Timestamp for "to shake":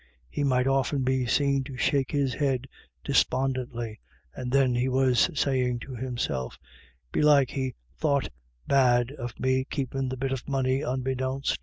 1.65-2.09